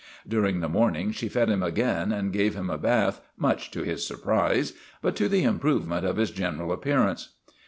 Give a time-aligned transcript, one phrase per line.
[0.27, 4.03] During the morning she fed him again and gave him a bath, much to his
[4.03, 7.35] surprise, but to the improvement of his general appearance.